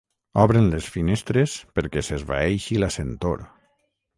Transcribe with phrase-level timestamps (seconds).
[0.43, 3.45] Obren les finestres perquè s'esvaeixi la sentor.